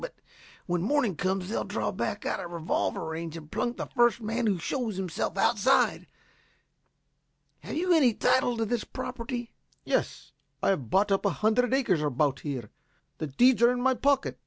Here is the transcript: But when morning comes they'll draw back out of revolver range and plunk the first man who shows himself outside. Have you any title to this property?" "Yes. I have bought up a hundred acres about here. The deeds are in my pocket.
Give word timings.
But 0.01 0.15
when 0.65 0.81
morning 0.81 1.15
comes 1.15 1.47
they'll 1.47 1.63
draw 1.63 1.91
back 1.91 2.25
out 2.25 2.39
of 2.39 2.49
revolver 2.49 3.05
range 3.05 3.37
and 3.37 3.51
plunk 3.51 3.77
the 3.77 3.85
first 3.85 4.19
man 4.19 4.47
who 4.47 4.57
shows 4.57 4.97
himself 4.97 5.37
outside. 5.37 6.07
Have 7.59 7.75
you 7.75 7.93
any 7.93 8.15
title 8.15 8.57
to 8.57 8.65
this 8.65 8.83
property?" 8.83 9.53
"Yes. 9.85 10.31
I 10.63 10.69
have 10.69 10.89
bought 10.89 11.11
up 11.11 11.23
a 11.23 11.29
hundred 11.45 11.71
acres 11.71 12.01
about 12.01 12.39
here. 12.39 12.71
The 13.19 13.27
deeds 13.27 13.61
are 13.61 13.71
in 13.71 13.79
my 13.79 13.93
pocket. 13.93 14.39